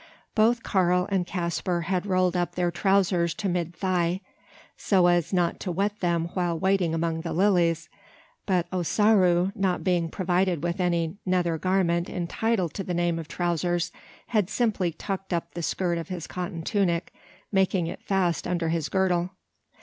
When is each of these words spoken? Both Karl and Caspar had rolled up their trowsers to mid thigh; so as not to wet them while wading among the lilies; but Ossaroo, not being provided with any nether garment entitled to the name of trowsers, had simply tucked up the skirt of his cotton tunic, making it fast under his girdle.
Both 0.33 0.63
Karl 0.63 1.07
and 1.11 1.27
Caspar 1.27 1.81
had 1.81 2.07
rolled 2.07 2.35
up 2.35 2.55
their 2.55 2.71
trowsers 2.71 3.35
to 3.35 3.47
mid 3.47 3.75
thigh; 3.75 4.21
so 4.75 5.05
as 5.05 5.31
not 5.31 5.59
to 5.59 5.71
wet 5.71 5.99
them 5.99 6.29
while 6.33 6.57
wading 6.57 6.95
among 6.95 7.21
the 7.21 7.31
lilies; 7.33 7.87
but 8.47 8.65
Ossaroo, 8.73 9.51
not 9.53 9.83
being 9.83 10.09
provided 10.09 10.63
with 10.63 10.79
any 10.81 11.17
nether 11.23 11.59
garment 11.59 12.09
entitled 12.09 12.73
to 12.73 12.83
the 12.83 12.95
name 12.95 13.19
of 13.19 13.27
trowsers, 13.27 13.91
had 14.29 14.49
simply 14.49 14.91
tucked 14.91 15.33
up 15.33 15.53
the 15.53 15.61
skirt 15.61 15.99
of 15.99 16.09
his 16.09 16.25
cotton 16.25 16.63
tunic, 16.63 17.13
making 17.51 17.85
it 17.85 18.01
fast 18.01 18.47
under 18.47 18.69
his 18.69 18.89
girdle. 18.89 19.29